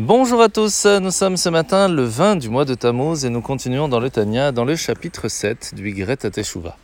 Bonjour 0.00 0.40
à 0.40 0.48
tous, 0.48 0.86
nous 0.86 1.10
sommes 1.10 1.36
ce 1.36 1.48
matin 1.48 1.88
le 1.88 2.04
20 2.04 2.36
du 2.36 2.48
mois 2.48 2.64
de 2.64 2.74
Tammuz 2.74 3.24
et 3.24 3.30
nous 3.30 3.40
continuons 3.40 3.88
dans 3.88 3.98
le 3.98 4.10
Tanya, 4.10 4.52
dans 4.52 4.64
le 4.64 4.76
chapitre 4.76 5.26
7 5.26 5.74
du 5.74 5.88
Yigret 5.88 6.24
à 6.24 6.30
Teshuvah. 6.30 6.76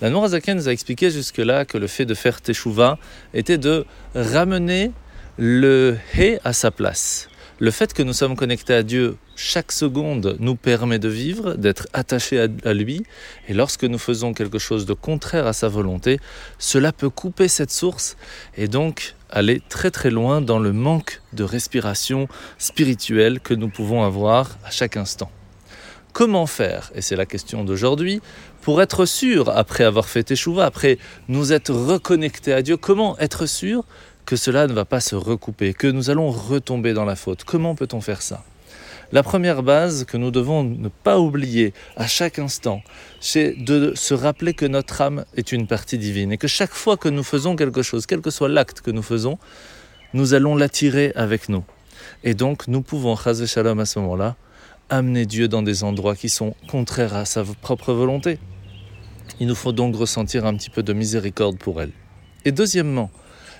La 0.00 0.08
Nourazaken 0.08 0.56
nous 0.56 0.66
a 0.66 0.72
expliqué 0.72 1.10
jusque-là 1.10 1.66
que 1.66 1.76
le 1.76 1.86
fait 1.86 2.06
de 2.06 2.14
faire 2.14 2.40
Teshuvah 2.40 2.96
était 3.34 3.58
de 3.58 3.84
ramener 4.14 4.92
le 5.36 5.98
He 6.16 6.38
à 6.42 6.54
sa 6.54 6.70
place. 6.70 7.28
Le 7.60 7.72
fait 7.72 7.92
que 7.92 8.04
nous 8.04 8.12
sommes 8.12 8.36
connectés 8.36 8.74
à 8.74 8.84
Dieu 8.84 9.16
chaque 9.34 9.72
seconde 9.72 10.36
nous 10.38 10.54
permet 10.54 11.00
de 11.00 11.08
vivre, 11.08 11.54
d'être 11.54 11.88
attachés 11.92 12.46
à, 12.64 12.72
lui, 12.72 13.02
et 13.48 13.54
lorsque 13.54 13.82
nous 13.82 13.98
faisons 13.98 14.32
quelque 14.32 14.60
chose 14.60 14.86
de 14.86 14.92
contraire 14.92 15.48
à 15.48 15.52
sa 15.52 15.66
volonté, 15.66 16.20
cela 16.60 16.92
peut 16.92 17.10
couper 17.10 17.48
cette 17.48 17.72
source 17.72 18.16
et 18.56 18.68
donc 18.68 19.16
aller 19.28 19.60
très 19.68 19.90
très 19.90 20.10
loin 20.10 20.40
dans 20.40 20.60
le 20.60 20.72
manque 20.72 21.20
de 21.32 21.42
respiration 21.42 22.28
spirituelle 22.58 23.40
que 23.40 23.54
nous 23.54 23.68
pouvons 23.68 24.04
avoir 24.04 24.56
à 24.64 24.70
chaque 24.70 24.96
instant. 24.96 25.30
Comment 26.12 26.46
faire, 26.46 26.92
et 26.94 27.02
c'est 27.02 27.16
la 27.16 27.26
question 27.26 27.64
d'aujourd'hui, 27.64 28.20
pour 28.62 28.80
être 28.82 29.04
sûr, 29.04 29.50
après 29.50 29.82
avoir 29.82 30.06
fait 30.06 30.30
échouva, 30.30 30.64
après 30.64 30.98
nous 31.26 31.52
être 31.52 31.72
reconnectés 31.72 32.52
à 32.52 32.62
Dieu, 32.62 32.76
comment 32.76 33.18
être 33.18 33.46
sûr? 33.46 33.84
Que 34.28 34.36
cela 34.36 34.66
ne 34.66 34.74
va 34.74 34.84
pas 34.84 35.00
se 35.00 35.16
recouper, 35.16 35.72
que 35.72 35.86
nous 35.86 36.10
allons 36.10 36.30
retomber 36.30 36.92
dans 36.92 37.06
la 37.06 37.16
faute. 37.16 37.44
Comment 37.44 37.74
peut-on 37.74 38.02
faire 38.02 38.20
ça? 38.20 38.44
La 39.10 39.22
première 39.22 39.62
base 39.62 40.04
que 40.04 40.18
nous 40.18 40.30
devons 40.30 40.64
ne 40.64 40.88
pas 40.88 41.18
oublier 41.18 41.72
à 41.96 42.06
chaque 42.06 42.38
instant, 42.38 42.82
c'est 43.20 43.54
de 43.54 43.94
se 43.96 44.12
rappeler 44.12 44.52
que 44.52 44.66
notre 44.66 45.00
âme 45.00 45.24
est 45.34 45.50
une 45.50 45.66
partie 45.66 45.96
divine 45.96 46.30
et 46.30 46.36
que 46.36 46.46
chaque 46.46 46.74
fois 46.74 46.98
que 46.98 47.08
nous 47.08 47.22
faisons 47.22 47.56
quelque 47.56 47.80
chose, 47.80 48.04
quel 48.04 48.20
que 48.20 48.28
soit 48.28 48.50
l'acte 48.50 48.82
que 48.82 48.90
nous 48.90 49.00
faisons, 49.00 49.38
nous 50.12 50.34
allons 50.34 50.56
l'attirer 50.56 51.10
avec 51.16 51.48
nous. 51.48 51.64
Et 52.22 52.34
donc 52.34 52.68
nous 52.68 52.82
pouvons, 52.82 53.16
Chazé 53.16 53.46
Shalom 53.46 53.80
à 53.80 53.86
ce 53.86 53.98
moment-là, 54.00 54.36
amener 54.90 55.24
Dieu 55.24 55.48
dans 55.48 55.62
des 55.62 55.84
endroits 55.84 56.16
qui 56.16 56.28
sont 56.28 56.54
contraires 56.70 57.16
à 57.16 57.24
sa 57.24 57.44
propre 57.44 57.94
volonté. 57.94 58.38
Il 59.40 59.46
nous 59.46 59.54
faut 59.54 59.72
donc 59.72 59.96
ressentir 59.96 60.44
un 60.44 60.54
petit 60.54 60.68
peu 60.68 60.82
de 60.82 60.92
miséricorde 60.92 61.56
pour 61.56 61.80
elle. 61.80 61.92
Et 62.44 62.52
deuxièmement, 62.52 63.10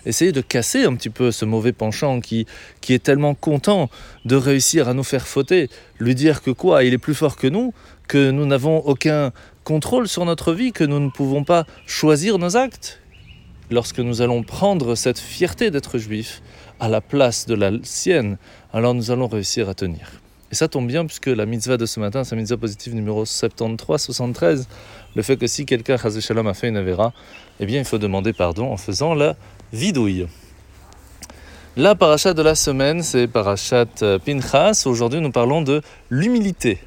essayer 0.09 0.33
de 0.33 0.41
casser 0.41 0.85
un 0.85 0.95
petit 0.95 1.11
peu 1.11 1.31
ce 1.31 1.45
mauvais 1.45 1.73
penchant 1.73 2.21
qui, 2.21 2.47
qui 2.81 2.95
est 2.95 3.03
tellement 3.03 3.35
content 3.35 3.91
de 4.25 4.37
réussir 4.37 4.89
à 4.89 4.95
nous 4.95 5.05
faire 5.05 5.27
fauter, 5.27 5.69
lui 5.99 6.15
dire 6.15 6.43
que 6.43 6.51
quoi, 6.51 6.83
il 6.85 6.95
est 6.95 6.99
plus 6.99 7.15
fort 7.15 7.37
que 7.37 7.47
nous, 7.47 7.75
que 8.09 8.31
nous 8.31 8.47
n'avons 8.47 8.79
aucun 8.79 9.33
contrôle 9.65 10.09
sur 10.09 10.25
notre 10.25 10.55
vie, 10.55 10.73
que 10.73 10.85
nous 10.85 10.99
ne 10.99 11.11
pouvons 11.11 11.45
pas 11.45 11.67
choisir 11.87 12.39
nos 12.39 12.57
actes. 12.57 13.01
Lorsque 13.71 13.99
nous 13.99 14.23
allons 14.23 14.43
prendre 14.43 14.95
cette 14.95 15.19
fierté 15.19 15.71
d'être 15.71 15.99
juif 15.99 16.43
à 16.81 16.89
la 16.89 17.03
place 17.03 17.47
de 17.47 17.55
la 17.55 17.73
sienne, 17.83 18.39
alors 18.73 18.95
nous 18.95 19.11
allons 19.11 19.29
réussir 19.29 19.69
à 19.69 19.75
tenir. 19.75 20.23
Et 20.51 20.55
ça 20.55 20.69
tombe 20.69 20.87
bien 20.87 21.05
puisque 21.05 21.27
la 21.27 21.45
mitzvah 21.45 21.77
de 21.77 21.85
ce 21.85 22.01
matin, 22.01 22.25
c'est 22.25 22.35
la 22.35 22.41
mitzvah 22.41 22.57
positive 22.57 22.95
numéro 22.95 23.25
73-73, 23.25 24.65
le 25.17 25.23
fait 25.23 25.37
que 25.37 25.47
si 25.47 25.67
quelqu'un, 25.67 25.97
Shalom, 25.97 26.47
a 26.47 26.55
fait 26.55 26.69
une 26.69 26.77
avéra, 26.77 27.13
eh 27.61 27.67
bien 27.67 27.79
il 27.79 27.85
faut 27.85 27.99
demander 27.99 28.33
pardon 28.33 28.73
en 28.73 28.77
faisant 28.77 29.15
la 29.15 29.37
vidouille. 29.73 30.27
La 31.77 31.95
parachat 31.95 32.35
de 32.35 32.43
la 32.43 32.55
semaine, 32.55 33.03
c'est 33.03 33.29
parachat 33.29 33.87
euh, 34.03 34.19
Pinchas. 34.19 34.83
Aujourd'hui, 34.87 35.21
nous 35.21 35.31
parlons 35.31 35.63
de 35.63 35.81
l'humilité. 36.11 36.81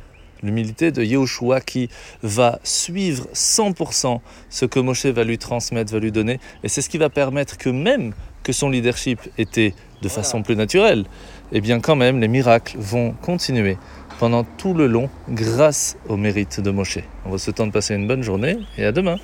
L'humilité 0.43 0.91
de 0.91 1.03
Yehoshua 1.03 1.61
qui 1.61 1.87
va 2.23 2.59
suivre 2.63 3.27
100% 3.33 4.19
ce 4.49 4.65
que 4.65 4.79
Moshe 4.79 5.05
va 5.05 5.23
lui 5.23 5.37
transmettre, 5.37 5.93
va 5.93 5.99
lui 5.99 6.11
donner. 6.11 6.39
Et 6.63 6.67
c'est 6.67 6.81
ce 6.81 6.89
qui 6.89 6.97
va 6.97 7.09
permettre 7.09 7.57
que 7.57 7.69
même 7.69 8.13
que 8.43 8.53
son 8.53 8.69
leadership 8.69 9.19
était 9.37 9.73
de 10.01 10.09
façon 10.09 10.41
plus 10.41 10.55
naturelle, 10.55 11.05
eh 11.51 11.61
bien 11.61 11.79
quand 11.79 11.95
même 11.95 12.19
les 12.19 12.27
miracles 12.27 12.77
vont 12.77 13.13
continuer 13.21 13.77
pendant 14.19 14.43
tout 14.43 14.73
le 14.73 14.87
long 14.87 15.09
grâce 15.29 15.97
au 16.07 16.17
mérite 16.17 16.59
de 16.59 16.71
Moshe. 16.71 16.99
On 17.25 17.31
va 17.31 17.37
se 17.37 17.51
temps 17.51 17.67
de 17.67 17.71
passer 17.71 17.95
une 17.95 18.07
bonne 18.07 18.23
journée 18.23 18.57
et 18.77 18.85
à 18.85 18.91
demain. 18.91 19.17